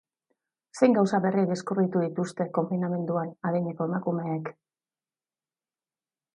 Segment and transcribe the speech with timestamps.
[0.77, 4.53] Zein gauza berri deskubritu dituzte konfinamenduan adineko emakumeek?